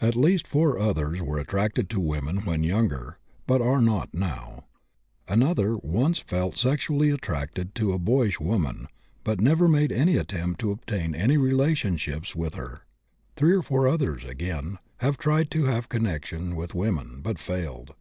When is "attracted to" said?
1.40-1.98, 7.10-7.92